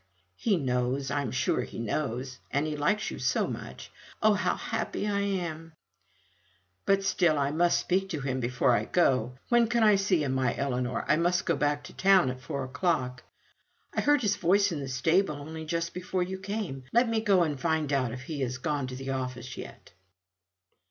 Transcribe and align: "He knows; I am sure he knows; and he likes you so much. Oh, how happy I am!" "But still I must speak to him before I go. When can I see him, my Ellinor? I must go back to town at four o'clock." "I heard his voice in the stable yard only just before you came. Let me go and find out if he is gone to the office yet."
"He 0.35 0.57
knows; 0.57 1.11
I 1.11 1.21
am 1.21 1.29
sure 1.29 1.61
he 1.61 1.77
knows; 1.77 2.39
and 2.49 2.65
he 2.65 2.75
likes 2.75 3.11
you 3.11 3.19
so 3.19 3.45
much. 3.45 3.91
Oh, 4.19 4.33
how 4.33 4.55
happy 4.55 5.07
I 5.07 5.19
am!" 5.19 5.73
"But 6.87 7.03
still 7.03 7.37
I 7.37 7.51
must 7.51 7.79
speak 7.81 8.09
to 8.09 8.21
him 8.21 8.39
before 8.39 8.71
I 8.71 8.85
go. 8.85 9.37
When 9.49 9.67
can 9.67 9.83
I 9.83 9.97
see 9.97 10.23
him, 10.23 10.33
my 10.33 10.55
Ellinor? 10.55 11.05
I 11.07 11.17
must 11.17 11.45
go 11.45 11.55
back 11.55 11.83
to 11.83 11.93
town 11.93 12.31
at 12.31 12.41
four 12.41 12.63
o'clock." 12.63 13.21
"I 13.93 14.01
heard 14.01 14.23
his 14.23 14.37
voice 14.37 14.71
in 14.71 14.79
the 14.79 14.89
stable 14.89 15.35
yard 15.35 15.47
only 15.47 15.65
just 15.65 15.93
before 15.93 16.23
you 16.23 16.39
came. 16.39 16.85
Let 16.91 17.07
me 17.07 17.21
go 17.21 17.43
and 17.43 17.59
find 17.59 17.93
out 17.93 18.11
if 18.11 18.23
he 18.23 18.41
is 18.41 18.57
gone 18.57 18.87
to 18.87 18.95
the 18.95 19.11
office 19.11 19.55
yet." 19.55 19.91